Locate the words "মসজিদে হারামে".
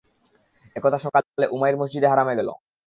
1.81-2.33